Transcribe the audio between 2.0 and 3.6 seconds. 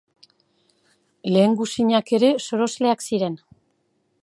ere sorosleak ziren.